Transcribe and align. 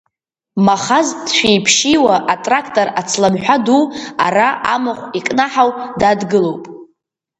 Махаз 0.65 1.07
дшәи-ԥшьиуа 1.25 2.15
атрактор 2.33 2.87
ацламҳәа 2.99 3.57
ду 3.65 3.81
ара 4.25 4.47
амахә 4.73 5.05
икнаҳау 5.19 5.69
дадгылоуп… 5.99 6.63